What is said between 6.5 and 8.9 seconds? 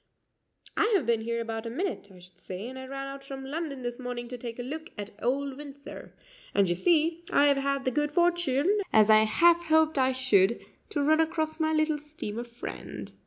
and, you see, I have had the good fortune,